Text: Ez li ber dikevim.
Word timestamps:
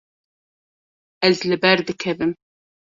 Ez 1.31 1.37
li 1.49 1.61
ber 1.67 1.87
dikevim. 1.87 2.39